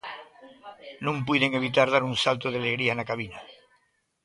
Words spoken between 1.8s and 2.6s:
dar un salto de